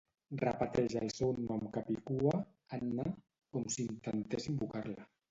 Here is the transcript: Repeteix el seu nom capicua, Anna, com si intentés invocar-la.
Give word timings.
Repeteix 0.41 0.93
el 0.99 1.09
seu 1.17 1.33
nom 1.49 1.59
capicua, 1.75 2.33
Anna, 2.77 3.05
com 3.57 3.67
si 3.75 3.85
intentés 3.91 4.49
invocar-la. 4.53 5.07